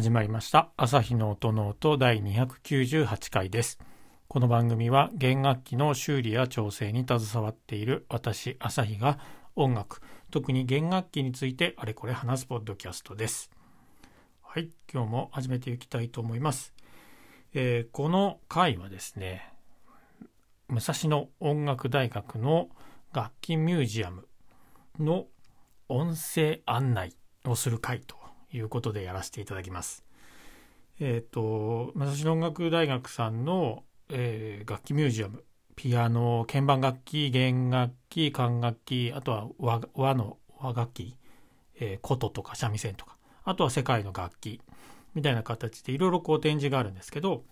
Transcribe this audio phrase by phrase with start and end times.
[0.00, 0.70] 始まりました。
[0.78, 3.78] 朝日の音の音第298回です。
[4.28, 9.18] この番組は弦楽器の修理や調整に携わっている私朝日が
[9.56, 10.00] 音楽
[10.30, 13.50] 特に弦楽器についてあれこれ話すポッドキャストです。
[14.40, 16.72] はい今日も始めていきたいと思います、
[17.52, 19.52] えー、この回はですね
[20.68, 22.70] 武蔵野音楽大学の
[23.12, 24.26] 楽器ミュージアム
[24.98, 25.26] の
[25.90, 27.14] 音声案内
[27.44, 28.19] をする回と
[28.52, 30.04] いうことでやらせていただきます。
[31.00, 35.44] えっ、ー、と、武蔵野音楽大学さんの、えー、楽器ミュージアム、
[35.76, 41.16] ピアノ、鍵盤楽器、弦楽器、管楽器、あとは和和の和楽器、
[41.80, 44.60] えー、琴とか三味線とか、あとは世界の楽器、
[45.14, 47.44] みたいな形でいろいろこう展示があるんですけど、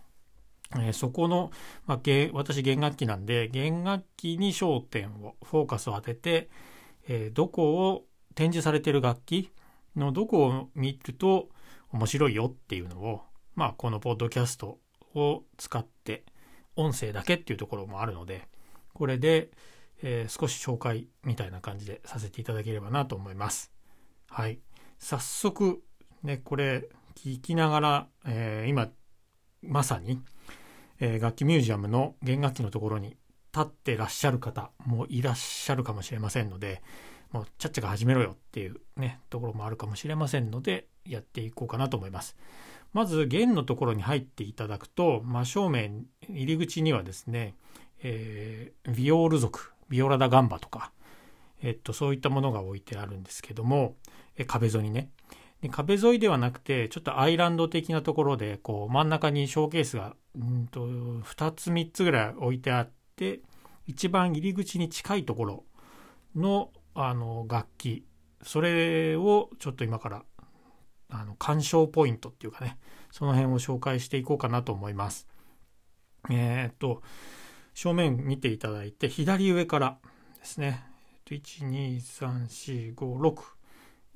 [0.75, 1.51] えー、そこの、
[1.87, 2.01] まあ、
[2.33, 6.51] 私弦楽器なんで、弦楽器に焦点を、フォーカスを当てて、
[7.09, 8.05] えー、どこを
[8.35, 9.51] 展示されている楽器
[9.99, 11.49] のどこを見ると
[11.93, 13.23] 面白いよっていうのを、
[13.55, 14.79] まあ、このポッドキャスト
[15.15, 16.25] を使って
[16.77, 18.49] 音声だけっていうところもあるので、
[18.95, 19.51] これで、
[20.03, 23.73] えー、少し紹介みたいな感じでさせていただければなと思います。
[24.29, 24.61] はい。
[24.99, 25.83] 早速、
[26.23, 28.89] ね、これ聞きながら、えー、今、
[29.63, 30.21] まさに、
[31.01, 33.17] えー、楽器ミュージアムの弦楽器のところに
[33.53, 36.83] 立ってらっしゃる方もいらっしゃるかもしれませんので、
[37.33, 42.37] もうちゃっちゃか始めろよっていうね、ところもあるかもしれませんので、やっていこうかなと思います。
[42.93, 47.55] まず、弦のところに入っていただくと、真正面、入り口にはですね、
[48.03, 50.93] えー、ビオール族、ビオラダガンバとか、
[51.63, 53.97] えっと、そういったものが置いてあるんですけども、
[54.37, 55.11] え壁沿いにね。
[55.61, 63.41] で壁沿いではなくて、ちょっとアイランド的なところで、こう、真ん中にショーケースが、うんと、2つ3つぐらい置いてあって、
[63.87, 65.65] 一番入り口に近いところ
[66.37, 66.71] の
[67.01, 68.05] あの楽器
[68.43, 70.25] それをちょっと今から
[71.11, 72.77] あの鑑賞ポイントっていうかね
[73.13, 75.29] その辺を紹介していこうかなと思います。
[76.29, 77.05] えー、っと
[77.73, 79.99] 正面見ていただいて左上から
[80.41, 80.85] ですね
[81.27, 83.43] 123456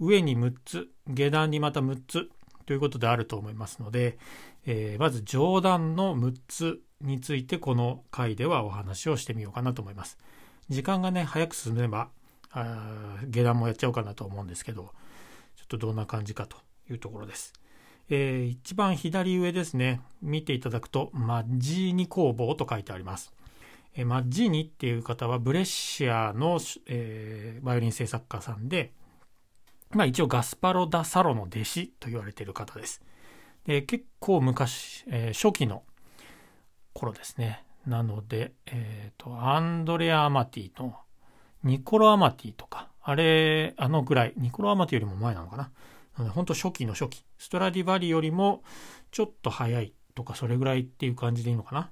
[0.01, 2.31] 上に6つ下段にまた6つ
[2.67, 4.19] ということであると思いますので、
[4.67, 10.19] えー、まず上段の6つについてこの回ではお話をしてみようかなと思います。
[10.69, 12.11] 時間がね早く進めば
[12.53, 14.93] あ下段もやっちゃおうかなと思うんですけど、
[15.57, 16.57] ちょっとどんな感じかと
[16.91, 17.53] いうところです。
[18.11, 23.33] えー、一番左上ですね、見ていただくと、マッジーニ工房と書いてあります。
[23.95, 28.93] えー、マッジーニっていう方はブレッシアの、えー、バイオリン製作家さんで、
[29.91, 33.03] まあ一応ガスパロ・ダ・サロの弟子と言われている方です。
[33.65, 35.85] で結構昔、えー、初期の
[36.93, 37.65] 頃ですね。
[37.87, 40.97] なので、えっ、ー、と、アンドレア・アマティの
[41.65, 45.71] ニコロアマティとか、あれ、あのぐらい、ニコロアマティよりも前なのかな。
[46.17, 47.25] なので、本当初期の初期。
[47.39, 48.63] ストラディバリよりも
[49.11, 51.91] ちょっと早いとか、それぐらいっていう感じでいいのかな。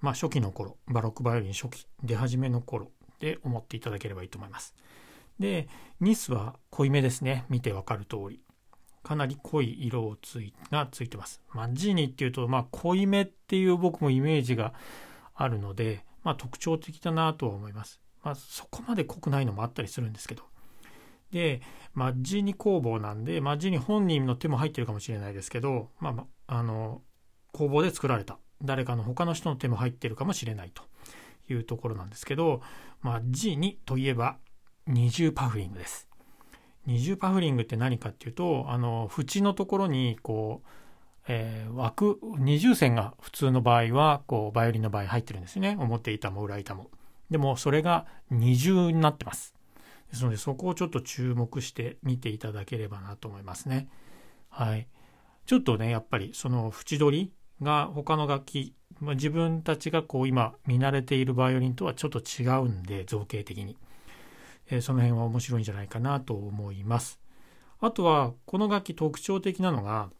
[0.00, 4.74] まあ、初期の頃、バロックバイオリン初期、出始めの頃で思っていただければいいと思います。
[5.38, 5.68] で、
[6.00, 7.46] ニスは濃いめですね。
[7.48, 8.40] 見てわかる通り。
[9.02, 11.42] かなり濃い色をついがついてます。
[11.52, 14.72] マッジーニっていうと、まあ、濃いめっていう僕もイメージが
[15.34, 18.00] あるので、まあ、特徴的だなとは思います。
[18.24, 20.42] まあ、そこまで濃くないのもあったりするんですけど。
[21.30, 21.62] で、
[21.92, 27.02] マッジニ工房なんで、マッジニ本人の手も入ってるかもしれないですけど、まあ、あの、
[27.52, 28.38] 工房で作られた。
[28.62, 30.82] 誰かの他の人の手も入ってるかもしれないと
[31.52, 32.62] いうところなんですけど、
[33.02, 34.38] まあ、G2 といえば
[34.86, 36.08] 二重パフリングです。
[36.86, 40.68] 二重パフリングって何かっていうと、あの、縁のところに、こう、
[41.28, 45.76] えー、枠、二重線が普通の場合は、こう、バイオリンの場合入ってるんですね。
[45.78, 46.90] 表板も裏板も。
[47.30, 49.54] でもそれが二重になってます。
[50.10, 53.88] ですのでそこをちょっと注目して見ていただければなと思いますね。
[54.48, 54.86] はい。
[55.46, 63.76] ちょっとね、やっぱりその縁取りが他の楽器、まあ、自分たちがこう今見慣れているバイオリンとはちょっと違うんで、造形的に。
[64.70, 67.20] えー、その辺は面白いんじゃないかなと思います。
[67.80, 70.10] あとは、この楽器特徴的なのが、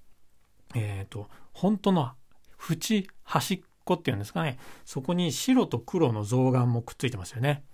[0.75, 2.13] えっ、ー、と、本当の
[2.59, 4.59] 縁、端っこっていうんですかね。
[4.85, 7.65] そこに白と黒の象眼もくっついてますよね。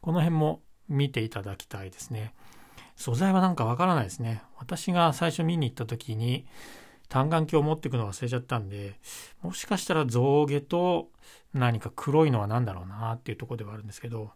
[0.00, 2.34] この辺も見ていただきたいですね。
[2.96, 4.42] 素材はなんかわからないですね。
[4.58, 6.46] 私が最初見に行った時に
[7.08, 8.98] 単眼鏡を持っていくの忘れちゃったんで、
[9.42, 11.10] もしかしたら象牙と
[11.52, 14.30] 何か黒いのは何だろうなっていうところではあるんですけど、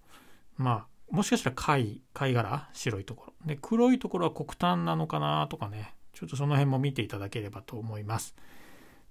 [0.57, 3.33] まあ、もしかしたら貝、貝殻白いところ。
[3.47, 8.35] で、黒いところは黒炭なのかなとかね、ちょっとその辺も見ていただければと思います。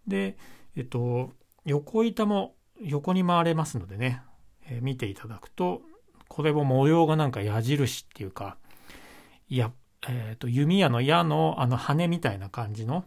[0.07, 0.36] で、
[0.75, 1.31] えっと、
[1.65, 4.21] 横板も横に回れますのでね、
[4.68, 5.81] えー、見ていただくと、
[6.27, 8.57] これも模様がなんか矢印っていうか、
[9.50, 9.71] いや、
[10.07, 13.06] えっ、ー、と、弓矢の矢のあの羽みたいな感じの、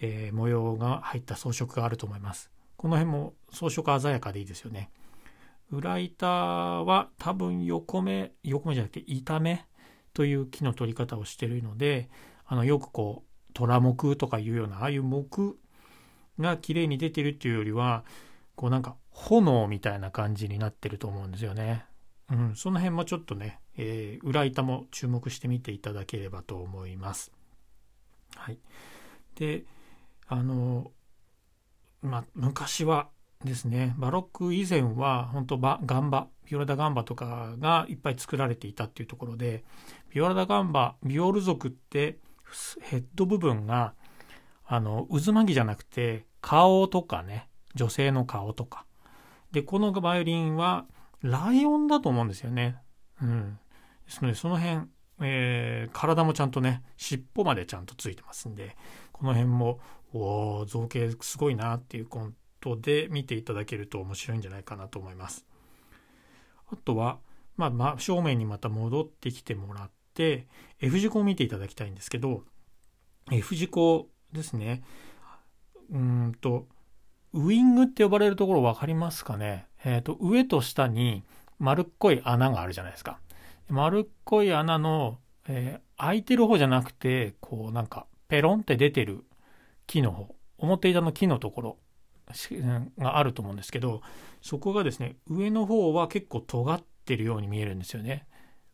[0.00, 2.50] えー、模様が入った装飾があると思います。
[2.76, 4.90] この辺も装飾鮮やかでいいですよね。
[5.70, 9.66] 裏板は多分横目、横目じゃなくて板目
[10.14, 12.08] という木の取り方をしているので、
[12.46, 15.58] あのよくこう虎木とかいうようなああいう木
[16.38, 18.04] が綺麗に出てるっていうよりは
[18.56, 21.84] こうなんか炎みたいな感じになってると思うんですよね。
[22.30, 27.32] うん、その辺もちょっとね、えー、裏板も注目してみていただければと思います。
[28.36, 28.58] はい。
[29.36, 29.64] で、
[30.26, 30.92] あの、
[32.02, 33.08] まあ、昔は
[33.44, 39.64] ですね、バロック以前は本当バガンバ、ビオラダガンバとかがいっぱい作られていたっていうところで、
[40.10, 42.18] ビオラダガンバ、ビオール族って
[42.82, 43.94] ヘッド部分が
[44.66, 48.86] あの渦巻きじゃなくて顔とかね、女性の顔とか。
[49.52, 50.86] で、このバイオリンは
[51.22, 52.76] ライオンだと思うんですよね。
[53.22, 53.58] うん。
[54.06, 54.86] ですので、その辺、
[55.20, 58.76] えー、体もちゃんとね、尻尾までちゃんとついてますんで、
[59.12, 59.80] この辺も、
[60.14, 62.30] お造形すごいなっていうこ
[62.60, 65.44] とで見ていただけると面白いんじゃないかなと思います。
[66.70, 67.18] あとは、
[67.56, 70.46] まあ、正面にまた戻ってきてもらって、
[70.80, 72.44] F 字工を見ていただきたいんですけど、
[73.30, 74.82] F 字工ですね。
[75.90, 76.66] うんと、
[77.32, 79.66] ウイングって呼ばれるところ分かりますかね？
[79.84, 81.24] えっ、ー、と、上と下に
[81.58, 83.18] 丸っこい穴があるじゃないですか。
[83.68, 89.24] 丸っこい穴の、えー、開いてる方じゃなくて、こうなんか、ペロンって出てる
[89.86, 91.78] 木の方、表板の木のところ
[92.98, 94.02] があると思うんですけど、
[94.42, 98.26] そこがですね、上の方は結構尖ってるように見えるんですよね。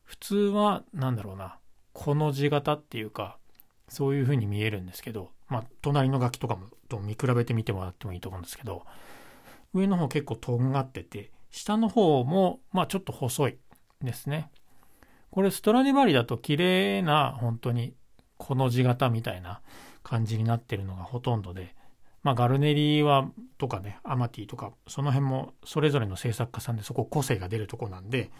[0.02, 1.58] 普通は、なんだろうな、
[1.92, 3.38] この字型っていうか、
[3.94, 8.84] そういう風に見えるんですけど、まあ、隣の楽器とかもと見比べてみてもらってもいいと思うんですけど、
[9.72, 13.58] 上の方結構とんがってて、下の方も、まあちょっと細い
[14.02, 14.50] ですね。
[15.30, 17.94] これストラディバリだと綺麗な本当に
[18.36, 19.60] この字型みたいな
[20.02, 21.74] 感じになってるのがほとんどで、
[22.22, 28.30] まあガルネリはとかね、アマティとか、その辺もそれぞれの制作家さんでそこ個性が出るとこなんで、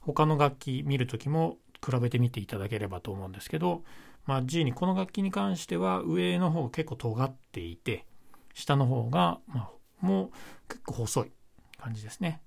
[0.00, 3.82] 他の楽器見るときも比べてみていただければと思うんですけど、
[4.26, 8.06] まあ G にこの楽器に関しては上の方が結構尖っていて、
[8.54, 9.70] 下の方が、まあ、
[10.00, 10.30] もう
[10.68, 11.32] 結構細い
[11.78, 12.40] 感じですね。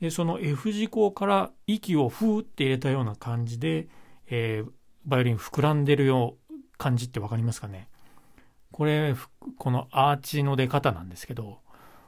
[0.00, 3.88] で、その F 字工から息をふーって入れたような感じで、
[4.28, 4.70] えー、
[5.04, 7.88] バイオリン膨らんでるよう感じってわかりますかね？
[8.70, 9.14] これ、
[9.56, 11.58] このアーチの出方なんですけど、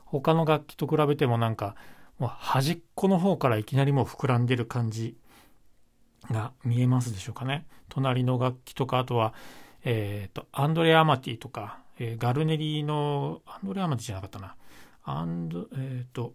[0.04, 1.74] 他の楽器と比べてもなんか、
[2.18, 5.16] もう端っこの方からいきなりもう膨らんでる感じ
[6.30, 7.66] が見えますでしょうかね。
[7.88, 9.34] 隣の楽器とか、あとは、
[9.84, 14.56] えっ、ー、と、アンドレ・アマティとか、えー、ガルネリの、アンドレ・アマティじゃなかったな。
[15.04, 16.34] アンド、えっ、ー、と、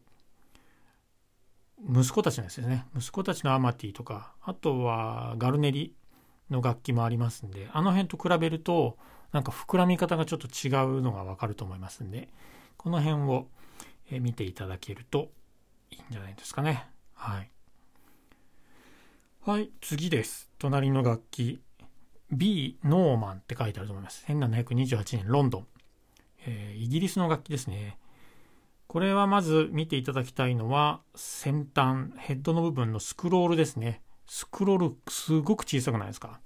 [1.88, 2.86] 息子たちのやつですね。
[2.96, 5.94] 息子たちのアマティとか、あとはガルネリ
[6.50, 8.98] の楽器もありますんで、あの辺と比べると、
[9.32, 12.30] なんか膨らみ方がちょっと違うのがわかると思いますんで、
[12.78, 13.48] この辺を
[14.10, 15.32] 見ていただけると
[15.92, 16.88] いいんじゃないですかね。
[17.14, 17.52] はい。
[19.47, 20.50] はい、次です。
[20.57, 21.62] 隣の楽器。
[22.31, 24.25] B ノーマンって書いてあると思います。
[24.27, 25.68] 1728年ロンドン。
[26.47, 28.00] えー、イギリスの楽器ですね。
[28.88, 34.01] これはまず見ていただきたいのは先端、ヘッドの部分のスクロールですね。
[34.25, 36.39] スクロールすごく小さくないですか？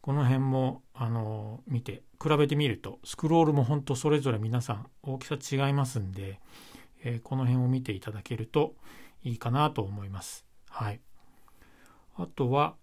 [0.00, 6.40] この辺も、あの見て、比べてみると、スクロールも本当それぞれ皆さん大きさ違いますんで、
[7.04, 8.74] えー、この辺を見ていただけると
[9.22, 10.44] いいかなと思います。
[10.68, 11.00] はい。
[12.18, 12.74] あとは、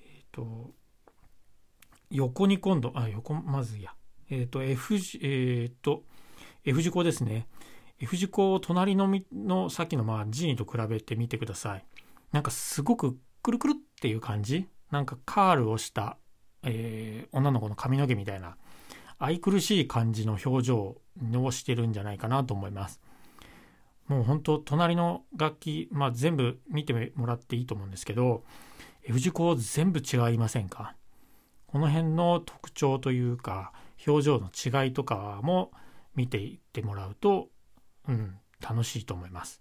[0.00, 0.70] えっ、ー、と、
[2.10, 3.94] 横に今度、あ、横、まずいや。
[4.30, 6.04] えっ、ー、と、F 字、えっ、と、
[6.64, 7.48] F 字工ですね。
[7.98, 11.84] F 字工を隣ののさっきのまあ G と比べてみてください。
[12.32, 14.66] なんかすごくくるくるっていう感じ？
[14.90, 16.18] なんかカールをした、
[16.62, 18.56] えー、女の子の髪の毛みたいな
[19.18, 20.96] 愛くるしい感じの表情
[21.34, 23.00] をしてるんじゃないかなと思います。
[24.08, 28.44] もう本当隣の楽器、まあ、全部見てもらっていいと思うんですけど
[29.06, 30.96] F 字工全部違いませんか？
[31.66, 33.72] この辺の特徴というか
[34.06, 35.72] 表情の違いとかも
[36.14, 37.48] 見ていってもらうと、
[38.08, 39.60] うん、楽しいと思います。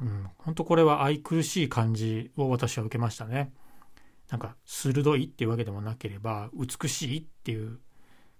[0.00, 3.52] うん、本当これは愛くるしい感じを私は受けましたね。
[4.30, 7.78] なんか鋭いっていうわけでもなければ美しいっていう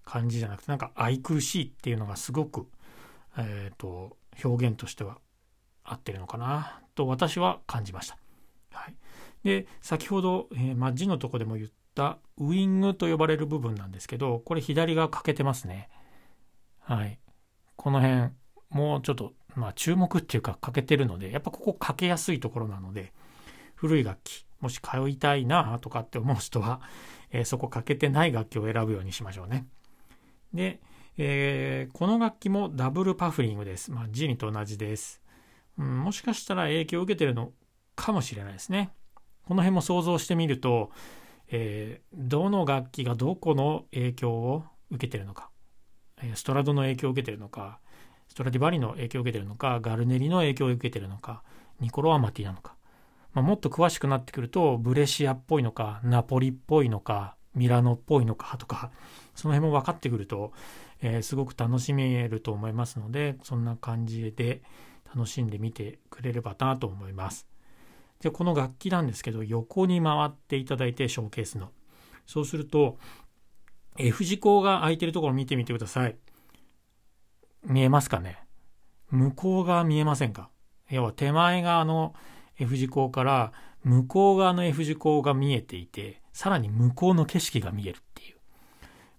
[0.05, 2.67] 感じじゃなくてなんか愛くるしいっていうのがすごく、
[3.37, 5.19] えーと、表現としては
[5.85, 8.17] 合ってるのかなと私は感じました。
[8.73, 8.95] はい、
[9.45, 15.89] で先ほど、えー、マッジのとこでも言ったウイングと呼ばれる部分なんですけどこれ左側欠けてますね。
[16.81, 17.19] はい、
[17.77, 18.31] この辺
[18.71, 23.13] もうちょっとまあ注目っていうか欠けてるので、やっぱここ欠けやすいところなので、
[23.75, 26.81] 古い楽器、もし通いたいなとかって思う人は、
[27.31, 29.67] えー、そこ欠けてない楽器を選ぶようにしましょうね。
[30.53, 30.81] で、
[31.17, 33.93] えー、この楽器もダブルパフリングです。
[33.93, 35.23] まあ、ジニと同じです、
[35.79, 36.03] うん。
[36.03, 37.53] もしかしたら影響を受けてるの
[37.95, 38.91] かもしれないですね。
[39.47, 40.91] この辺も想像してみると、
[41.49, 45.51] えー、どの楽器がどこの影響を受けてるのか、
[46.23, 47.79] えストラドの影響を受けてるのか、
[48.29, 51.43] ストラディバリの影響を受けてるのか、ガルネリの影響を受けてるのか、
[51.81, 52.75] ニコロアマティなのか、
[53.33, 58.91] まあ、もっと詳しくなってくると、ブレシアっぽいのか、ナポリっぽいのか、ミラノっぽいのかとか、
[59.35, 60.53] その辺も分かってくると、
[61.03, 64.63] えー、すごく楽しめると思いますので、そんな感じで
[65.15, 67.54] 楽しんでみてくれればなと思います。
[68.25, 71.71] で、この楽器なんですけど、横に回っていただいて、ショーケースの。
[72.27, 72.99] そうすると、
[73.99, 76.17] F 字工が空いてるところ見てみてください。
[77.65, 78.39] 見えますかね？
[79.11, 80.51] 向こう側見えませんか？
[80.91, 82.15] 要は手前側の
[82.59, 83.53] F 字工から
[83.83, 88.37] 向こう側の F 字工が見えていて、さらに向こうの景色が見えるっていう。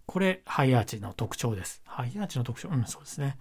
[0.08, 1.84] これ、ハイアーチの特徴です。
[1.86, 3.38] ハイアーチの特徴うん、そうですね。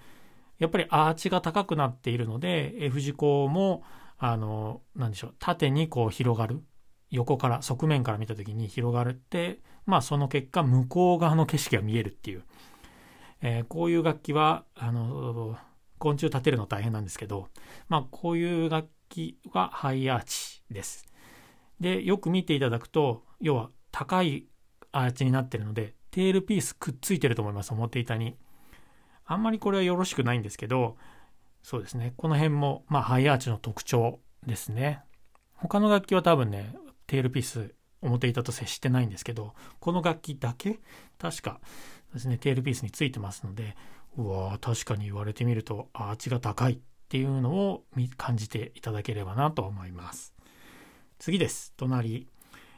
[0.59, 3.83] やっぱりアーチが高くなっているので、F 字工も、
[4.19, 6.63] あの、なんでしょう、縦にこう広がる。
[7.11, 12.45] 横から、側面から見た時に広がるって、まあその結果、向こう側の景色が見えるっていう。
[13.43, 15.57] えー、こういう楽器は、あの、
[15.99, 17.49] 昆虫立てるの大変なんですけど、
[17.89, 21.07] まあこういう楽器はハイアーチです。
[21.81, 24.47] で、よく見ていただくと、要は高い
[24.93, 28.37] アーチになってるので、テールピースくっついてると思います、表板に。
[29.27, 30.97] あんまりこれはよろしくないんですけど、
[31.65, 32.13] そうですね。
[32.19, 35.01] この辺も、まあ、ハイアーチの特徴ですね。
[35.55, 40.79] 他の楽器は多分ね、テールピース、表板と接してないんですけど、この楽器だけ、
[41.19, 41.63] 確か
[42.13, 43.79] ですね、テールピースについてますので、
[44.19, 46.79] うわ確かに言われてみると、アーチが高いっ
[47.09, 47.85] ていうのを
[48.19, 50.35] 感じていただければなと思います。
[51.19, 51.73] 次です。
[51.79, 52.29] 隣。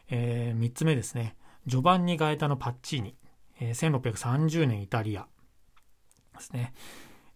[0.09, 1.35] えー、3つ目ですね。
[1.67, 3.17] ジョバンニ・ガエタのパッチーニ。
[3.59, 5.27] えー、1630年イタリア
[6.37, 6.73] ですね。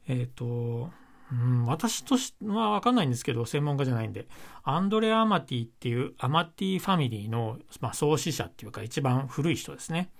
[0.06, 0.90] えっ、ー、と、
[1.32, 4.26] うん、私としてはわかんないんですけど、専門家じゃないんで、
[4.62, 10.10] アンドレア・アマティっていうアマティファミリーの、まあ、創始者っていうか一番古い人ですね。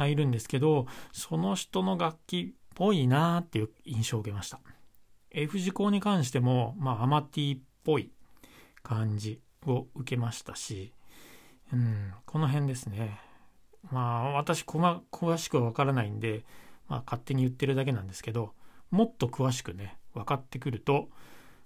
[0.00, 4.60] がいるんですけど、その人の楽器っぽいなーっていう印象を受けました。
[5.30, 8.10] F 字工に関しても、まあ、アマティっぽい
[8.82, 10.92] 感じを受けましたし、
[11.72, 13.20] うん、この辺ですね。
[13.92, 16.44] まあ、私、詳しくはわからないんで、
[16.88, 18.54] まあ、勝手に言ってるだけなんですけど、
[18.90, 21.08] もっと詳しくね、分かってくると、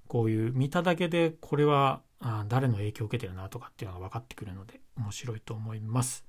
[0.08, 2.02] こういう見ただけで、これは
[2.48, 6.24] 誰の影響を受けてるなとかっていうのが分かってくるので、面白いと思います。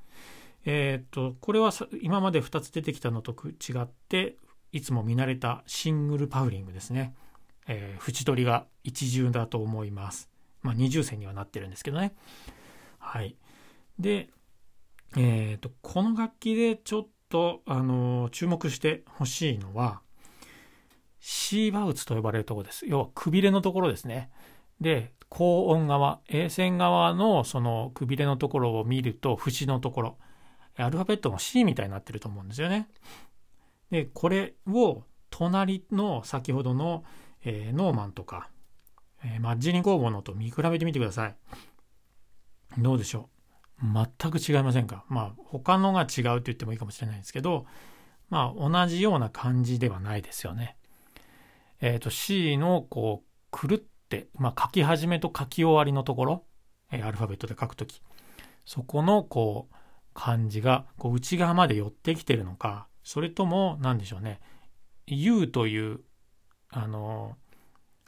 [0.66, 4.38] えっ、と、これは今まで2つ出てきたのと違って、
[4.72, 7.14] いつも見慣れたシングルパウリングですね。
[7.68, 10.30] えー、縁取りが一重だと思います。
[10.62, 12.16] まあ、二重線にはなってるんですけどね。
[13.00, 13.36] はい。
[14.00, 14.30] で、
[15.16, 20.02] えっ、ー、と、この楽器でちょっと、あの、注目してほしいのは、
[21.28, 22.86] シーバウツと呼ばれるとこです。
[22.86, 24.30] 要は、くびれのところですね。
[24.80, 30.18] で、高音側、A 線側のそのくびれのところを見ると、節のところ、
[30.78, 32.88] アルファベットの C みたいになってると思うんですよね。
[33.90, 35.02] で、これを
[35.32, 37.04] 隣の先ほどの、
[37.44, 38.52] えー、ノーマンとか、
[39.24, 41.36] えー、マッジニ工房のと見比べてみてください。
[42.78, 43.30] どうでしょ
[43.82, 43.86] う？
[44.22, 45.06] 全く違いませんか？
[45.10, 47.66] まあ他のが違うって言ってもいいかもしれないんですけど、
[48.30, 50.78] まあ同じような感じではないですよね。
[51.82, 56.44] えっ、ー、と C のこう狂って、まあ書き始めと書き終わりのところ、
[56.92, 58.02] えー、アルファベットで書くとき、
[58.66, 59.76] そこのこう
[60.14, 64.42] 感じがこう内側まで寄ってきてるのか、それとも何でしょうね
[65.06, 66.00] U という
[66.70, 67.38] あの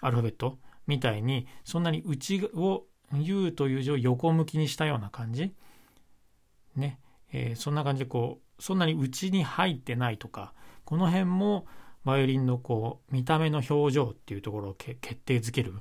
[0.01, 0.57] アルファベット
[0.87, 2.83] みたいにそんなに内を
[3.13, 5.53] U という字を横向きにしたような感じ
[6.75, 6.99] ね、
[7.31, 11.67] えー、そんな感じでこうそんなに内に入ってないとかこの辺も
[12.05, 15.73] バイオリンのこう見た目の表情っていうところを決定づける、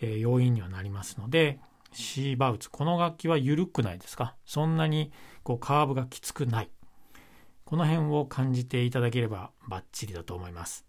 [0.00, 1.60] えー、要因にはなりますので
[1.92, 4.36] C バウツこの楽器は緩くないですか？
[4.44, 6.70] そんなにこうカーブがきつくない。
[7.64, 10.86] この辺を感じていただければバッチリだと思います。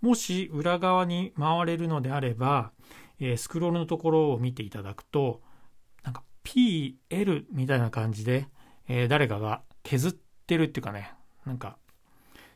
[0.00, 2.72] もし裏側に回れるのであれば、
[3.20, 5.40] えー、スクロールのところを見ていただくと
[6.02, 8.48] なんか PL みたいな感じで、
[8.86, 10.12] えー、誰かが削っ
[10.46, 11.14] てるっていうかね
[11.46, 11.78] なんか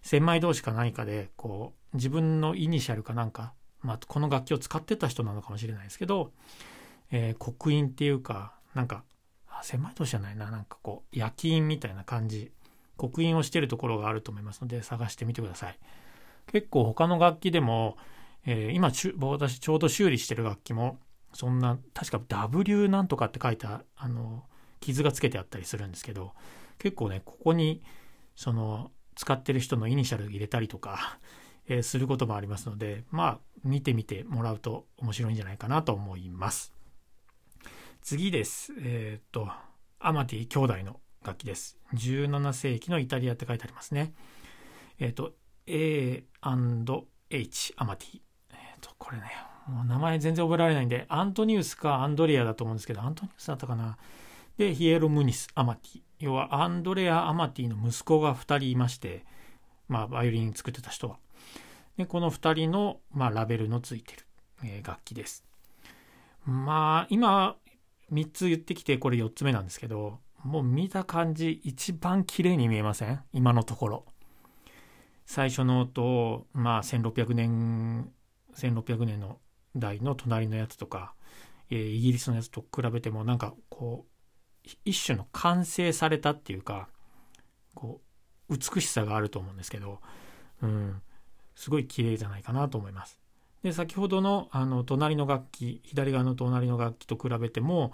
[0.09, 6.33] 千枚同士か何かでこう自分のイニシャルかなんか、まあ、この楽器を使ってた人なのかもしれないですけど、
[7.13, 9.05] えー、刻印っていうかなんか
[9.61, 12.51] 千枚同士じゃないななんかこう焼き印みたいな感じ。
[12.97, 15.79] 刻印をしてるところがあると思いますので探してみてください。
[16.51, 17.97] 結構他の楽器でも、
[18.45, 20.99] えー、今私ちょうど修理してる楽器も
[21.35, 24.43] そんな確か W なんとかって書いたあの
[24.81, 26.33] 傷がつけてあったりするんですけど
[26.79, 27.83] 結構ねここに
[28.35, 31.19] その使ってる人のイニシャル入れたりとか、
[31.67, 36.73] えー、することもありますので、まあ、見てみてもらうと面白いんじゃないかなと思います。
[38.01, 38.73] 次です。
[38.79, 39.51] えっ、と、
[39.99, 41.81] アマティ兄弟の楽器です。
[41.95, 44.15] 17世紀のイタリアって書いてありますね。
[45.01, 45.33] えっ、と、
[45.67, 46.25] A&H
[47.77, 48.21] アマティ。
[48.53, 49.25] えっ、と、これね、
[49.67, 53.99] もう名前全然覚えられないんで、アントニウスかアンドレアだと思うんですけど、アントニウスだったかな。
[54.59, 56.08] で、ヒエロムニス・アマティ。
[56.21, 59.25] 要は、アンドレア・アマティの息子が2人いまして、
[59.89, 61.19] まあ、バイオリン作ってた人は。
[61.97, 64.27] で、この2人の、まあ、ラベルのついてる、
[64.65, 65.45] えー、楽器です。
[66.45, 67.57] まあ、今、
[68.13, 73.21] 3つ言ってきて、これ4つ目なんですけど、もう見た感じ、一番綺麗に見えません？
[73.33, 74.05] 今のところ。
[75.27, 78.11] 最初の音、まあ、1600年、
[78.55, 79.41] 1600年の
[79.77, 81.15] 代の隣のやつとか、
[81.71, 84.18] えー、イギリスのやつと比べても、なんかこう、
[84.85, 86.89] 一種の完成されたっていうか
[87.75, 88.01] こ
[88.49, 90.01] う美しさがあると思うんですけど、
[90.63, 91.03] うん、
[91.55, 93.19] すごい綺麗じゃないかなと思います。
[93.63, 97.93] で先ほどのあの隣の楽器左側の隣の楽器と比べても、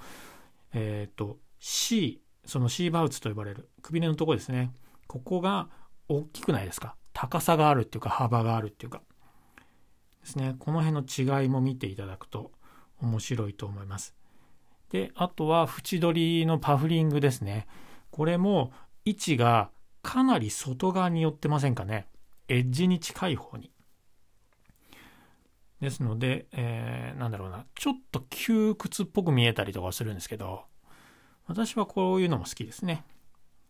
[0.73, 4.73] えっ、ー、と C その C バウツと呼ばれるくびれのとこですね
[5.07, 5.69] ここが
[6.09, 6.97] 大きくないですか？
[7.15, 9.01] 高さがあるっていうか幅があるっていうか
[10.21, 12.53] ですねこの辺の違いも見ていただくと
[13.01, 14.15] 面白いと思います。
[14.95, 17.67] で、あとは縁取りのパフリングですね。
[18.13, 18.71] これも
[19.05, 19.71] 位置が
[20.03, 22.07] かなり外側に寄ってませんかね。
[22.47, 23.73] エッジに近い方に。
[25.81, 30.63] ですので、えー、なんだろうな、ちょっと窮屈っぽく見えたりとかするんですけど、
[31.49, 33.05] 私はこういうのも好きですね。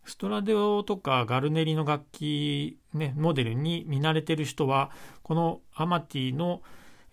[0.03, 4.91] ストラデオとかガルネリの楽器、ね、モデルに見慣れてる人は、
[5.23, 6.61] このアマティの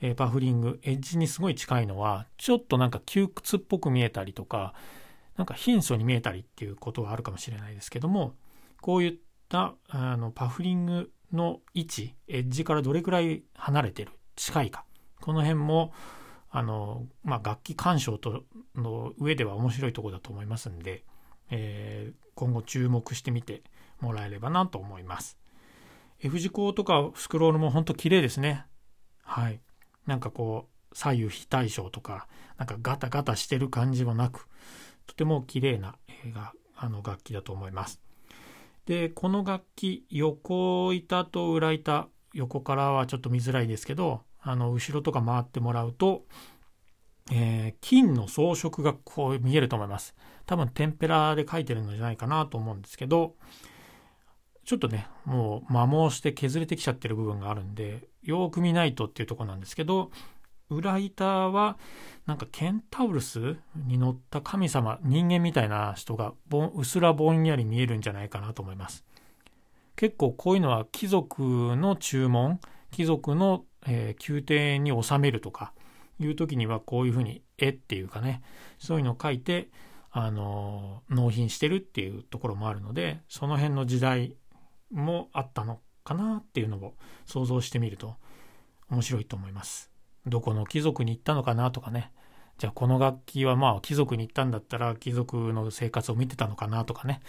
[0.03, 4.75] えバフリング、エッジにすごい近いのは、ちょっとなんか窮屈っぽく見えたりとか、
[5.37, 8.35] なんか貧相に見えたりっていうことはあるかもしれないですけども、
[8.81, 9.15] こういっ
[9.49, 14.85] たあのパフリングの位置、エッジからどれくらい離れてる、近いか。
[15.21, 15.93] この辺も、
[16.51, 18.43] あの、まあ、楽器鑑賞と
[18.75, 21.05] の上では面白いとこだと思いますんで、
[21.51, 23.63] えー、今後注目してみて
[24.01, 25.39] もらえればなと思います。
[26.19, 28.67] F 字工とかスクロールも本当綺麗ですね。
[29.23, 29.61] はい。
[30.07, 32.27] なんかこう左右非対称とか
[32.59, 34.49] なんかガタガタしてる感じもなく
[35.07, 35.97] とても綺麗な
[36.35, 38.01] があの楽器だと思います。
[38.87, 46.25] でこの楽器横板と裏板横からはちょっと見づらいですけどあの後ろとか回ってもらうと、
[47.31, 50.15] えー、金の装飾がこう見えると思います。
[50.47, 53.37] 多分天ぷらで描いてるのじゃないかなと思うんですけど
[54.65, 60.11] ちょっとねもう摩耗して削れてきちゃってる部分があるんでよく見ないとっていうとこなんですけど
[60.71, 61.77] 裏板は
[62.27, 66.33] なんかケンタウルスに乗った神様人間みたいな人が
[66.75, 69.05] うすらぼんやり見えるんじゃないかなと思います。
[69.97, 72.59] 結構こういうのは貴族の注文
[72.91, 75.73] 貴族の、えー、宮廷に収めるとか
[76.19, 78.43] いう時にはこういうふうに絵っていうかね
[78.79, 79.69] そういうのを書いて
[80.11, 84.35] あの納品してるっていうところもあるのでその辺の時代
[84.93, 86.95] もあったのかなっていうのを
[87.27, 88.17] 想像してみると
[88.91, 89.91] 面白いと思います。
[90.27, 92.13] どこの貴族に行ったのかなとかね。
[92.59, 97.21] じゃあこの楽器はまあ貴族に行ったんだったら貴族の生活を見てたのかなとかね。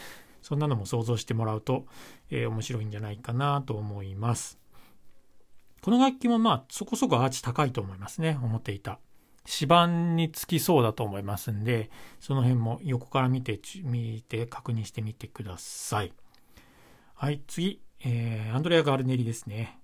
[0.41, 1.85] そんなのも想像してもらうと、
[2.29, 4.59] えー、面白いんじゃないかなと思います。
[5.81, 8.37] この楽器もまあそこそこアーチ高いと思いますね。
[8.41, 8.99] 思っていた。
[9.45, 16.13] 指板につきそうだと思いますんで、その辺も横から見て、見て確認してみてください。
[17.15, 17.81] はい、次。
[18.03, 19.79] えー、アンドレア・ガルネリですね。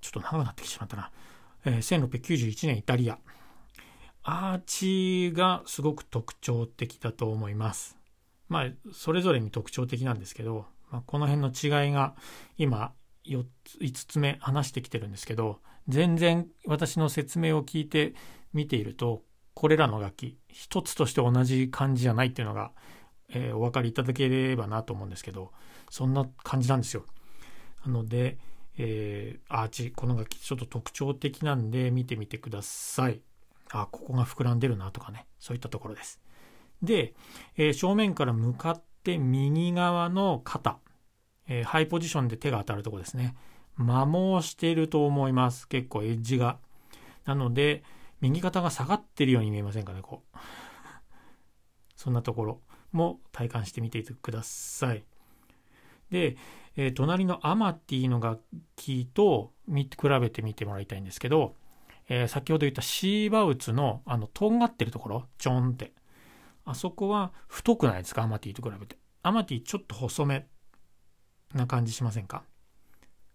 [0.00, 1.10] ちょっと長くなってきてしまったな。
[1.64, 3.18] えー、1691年イタリア。
[4.22, 7.96] アーチがすごく特徴的だと思います。
[8.48, 12.16] まあ、それぞれに特徴的なんですけど、まあ、この辺の違いが
[12.58, 12.92] 今
[13.24, 18.14] 4つ、5つ目話してきてるんですけど、全然私の説明を聞いて
[18.52, 19.22] 見ていると、
[19.54, 22.72] これらの楽器、一つとして同じ感じじゃないっていうのが、
[23.28, 25.52] えー、お分かりいただければなと思うんですけど、
[25.90, 27.04] そんな感じなんですよ。
[27.84, 28.38] なので、
[28.78, 33.20] えー、アーチ、この楽器ちょっと特徴的なんで見てみてください。
[33.70, 36.20] あ、ここが膨らんでるなとかね、そういったところです。
[36.82, 37.14] で、
[37.56, 40.78] えー、正面から向かって右側の肩、
[41.46, 43.36] えー、ハイポジションで手が当たるとこですね。
[43.76, 45.68] 摩耗していると思います。
[45.68, 46.58] 結構エッジが。
[47.24, 47.82] なので、
[48.20, 50.38] 右肩が下がってるように見えませんかね、こう。
[51.96, 52.60] そんなところ
[52.92, 55.04] も体感してみてください。
[56.10, 56.36] で、
[56.76, 58.42] えー、隣のアマティの楽
[58.76, 59.88] 器と比
[60.20, 61.54] べてみてもらいたいんですけど、
[62.08, 65.92] えー、先ほど言ったシーバウツのあのとんがってるところ、ちょんって。
[66.64, 68.22] あそこは太くないですか？
[68.22, 68.96] アマティと比べて。
[69.22, 70.46] アマティちょっと細め
[71.54, 72.44] な感じしませんか？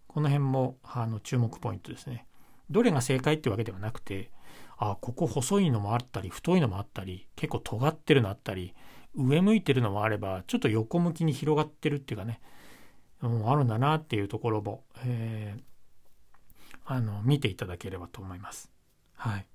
[0.06, 2.26] この辺もあの注目ポイントですね。
[2.70, 4.30] どれが正解ってわけではなくて、
[4.78, 8.74] あ、ここ細いのもあったり、太いのもあったり、結構尖ってるのあったり、
[9.14, 12.40] 上向いてるのもあれば、ちょっと横向きに広がってるっていうかね、
[13.22, 15.62] う、あるんだなっていうところも、えー、
[16.84, 18.70] あの、見ていただければと思います。
[19.14, 19.46] はい。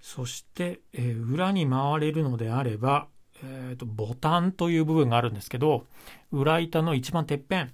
[0.00, 3.08] そして、えー、裏に回れるのであれば、
[3.42, 5.84] えーと、ボタンという部分があるんですけど
[6.30, 7.72] 裏板の一番てっぺん、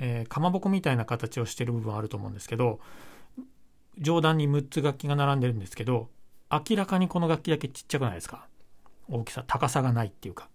[0.00, 2.80] えー、かまぼこみたいな形をしてる部分あると思うんですけど
[3.98, 6.08] 上段に6つ楽器が並んでるんですけど
[6.50, 8.48] 明らかにこの楽器だけちっちゃくないですか？
[9.08, 10.48] 大きさ高さがないっていうか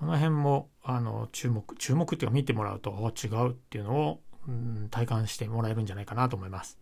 [0.00, 2.90] この辺もあの注目注目っていうか見てもらうと
[3.22, 6.78] 違うっていうのを、うん、体感してもらえるんじゃないかなと思います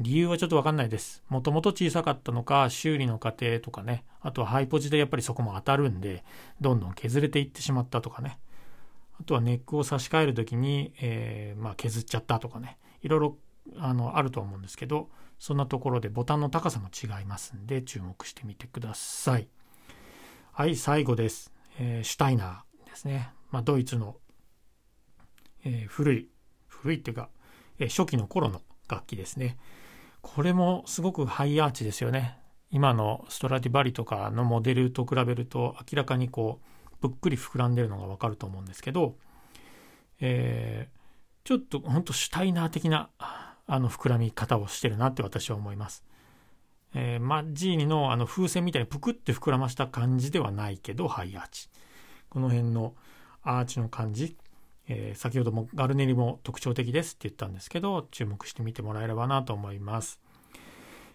[0.00, 1.24] 理由はちょっとわかんないです。
[1.28, 6.22] もともと小さかったのか、修理の過程とかね、あとはハイポジでやっぱりそこも当たるんで、
[6.60, 8.38] どんどん削れていってしまったとかね。
[9.20, 12.78] あとはネックを差し替える時に、えー、まあ、削っちゃったとかね。
[13.02, 13.38] いろいろ
[13.76, 15.08] あのあると思うんですけど、
[15.40, 19.48] そんなところでボタンの高さも違いますんで、注目してみてください。
[20.52, 21.52] はい、最後です。
[21.78, 23.30] えー、シュタイナーですね。
[23.50, 24.16] まあ、ドイツの、
[25.64, 26.28] えー、古い、
[26.66, 27.30] 古いっていうか、
[27.78, 29.56] えー、初期の頃の楽器ですね。
[30.20, 32.38] これもすごくハイアーチですよね。
[32.70, 36.60] 今のストラディバリとかのモデルと比べると明らかにこ
[37.02, 39.16] うぷっくり膨らんでるのがわかると思うんですけど、
[40.20, 40.98] えー、
[41.48, 46.04] ちょっとほんとシュタイナー的なあの膨らみ方をしてるなって私は思います。
[46.94, 51.68] えー、マジーニのあの風船みたいにぷくって膨らました感じではないけどハイアーチ。
[52.28, 52.94] この辺の
[53.42, 54.36] アーチの感じ、
[54.88, 60.20] えー、先ほどもガルネリも特徴的ですって言ったんですけど注目してみてもらえればなと思います、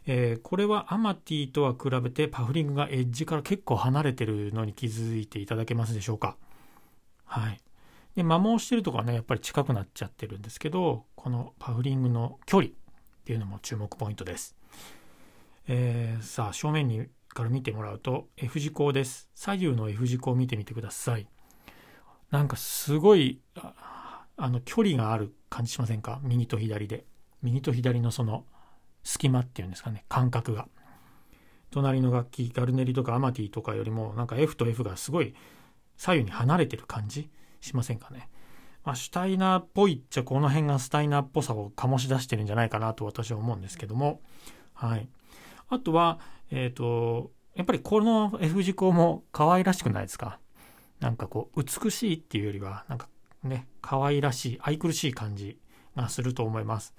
[0.08, 6.36] えー、これはアマティとは比べてパフリングがエッジから結構離れてるのに気づいていただけますでしょうか。
[7.26, 7.62] はい。
[8.16, 12.74] で摩耗してるとかねやっぱり近くなっちゃってるんですけどこのパフリングの距離っ
[13.26, 14.56] ていうのも注目ポイントです、
[15.68, 19.30] えー、さあ正面にから見てもらうと F 字工です。
[19.34, 21.28] 左右の F 字工を見てみてください。
[22.32, 26.20] なんかすごいあの距離がある感じしませんか？
[26.24, 27.06] 右と左で。
[27.42, 28.46] 右と左のその
[29.04, 30.06] 隙間っていうんですかね？
[30.10, 30.68] 感覚が。
[31.72, 35.34] 隣の楽器ガルネリとかアマティとかよりもなんか F と F がすごい
[35.98, 37.30] 左右に離れてる感じ
[37.62, 38.30] しませんかね、
[38.84, 44.22] まあ、シュタイナーっぽいっちゃこの辺がスタイナーっぽさを醸し出してるんじゃないかなと私は思うんですけども。
[44.74, 45.08] はい。
[45.74, 46.20] あとは
[46.52, 50.40] えっ、ー、とやっぱりこの F 字工も可愛らしくないですか？
[51.00, 53.08] なんかこう美しいっていうよりはなんか
[53.44, 55.60] ね可愛らしい愛くるしい感じ
[55.96, 56.94] がすると思います。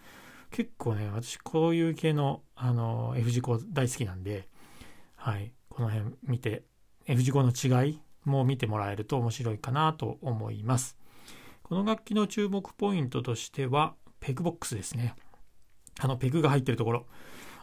[0.50, 4.48] 結構ね私こういう系のあの F 字工大好きなんで
[5.16, 6.62] はいこの辺見て
[7.06, 10.96] F 字工の違いも見てもらえると面白いかなと思います。
[11.62, 15.14] この楽器の注目ポイントとしてはペグボックスですね。
[15.98, 17.06] あのペグが入ってるところ。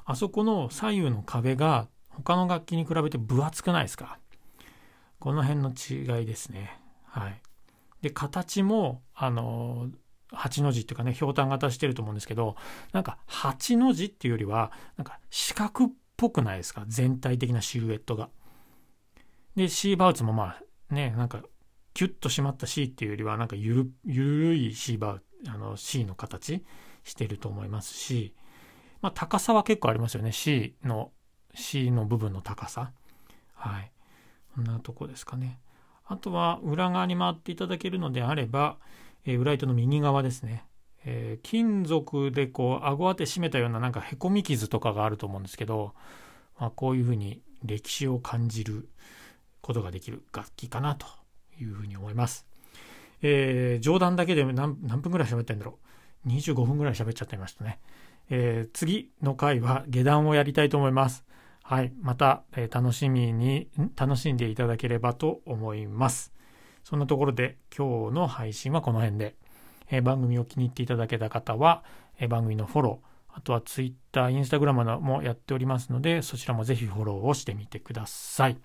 [0.06, 4.20] あそこの左右の壁が他の楽器に比べて分厚くないですか？
[5.20, 6.80] この辺の違いですね。
[7.06, 7.42] はい。
[8.02, 9.90] で、形も、あの、
[10.34, 12.56] 8の字っていうかね、ひょうたん型してると思うんですけど、
[12.94, 16.84] なんか8の字っていうよりは、なんか四角っぽくないですか？
[16.88, 18.30] 全体的なシルエットが。
[19.56, 20.56] で、シーバウツもま
[20.90, 21.44] あ、ね、なんか、
[21.94, 26.64] キュッと締まった C っていうよりは、なんかゆる、ゆるいシーバウ、あの C の形
[27.04, 28.34] してると思いますし、
[29.02, 30.32] まあ高さは結構ありますよね。
[30.32, 31.12] C の、
[31.56, 32.92] C の部分の高さ。
[33.54, 33.92] はい。
[34.56, 35.60] こんなとこですかね。
[36.06, 38.78] あとは裏側に回っていただけるのであれば、
[39.26, 40.66] えー、裏糸の右側ですね。
[41.06, 45.94] えー、金属でこう顎当て締めたようななんかへこみ傷とかがあると思うんですけど、
[46.60, 48.90] まあ、こういうふうに歴史を感じる
[49.62, 51.08] ことができる楽器かなと
[51.60, 52.46] いうふうに思います。
[53.22, 55.80] えー、冗談だけで何分ぐらい喋ってんだろ
[56.26, 56.30] う。
[56.30, 57.80] 25分ぐらい喋っちゃってましたね。
[58.30, 61.26] えー、次の回は下段をやりたいと思います。
[61.64, 61.94] はい。
[62.02, 66.34] また、えー、楽しみに、楽しんでいただければと思います。
[66.84, 69.36] そんなところで今日の配信はこの辺で、
[69.90, 71.84] えー、番組を気に入っていただけた方は、
[72.20, 78.58] え、番組のフォロー、あとは Twitter、Instagram もやっておりますので、そちらもぜひフォローをしてみてください。